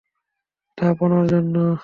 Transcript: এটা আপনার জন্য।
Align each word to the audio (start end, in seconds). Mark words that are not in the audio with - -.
এটা 0.67 0.85
আপনার 0.93 1.25
জন্য। 1.27 1.55